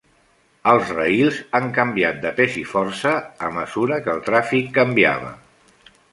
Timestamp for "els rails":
0.69-1.35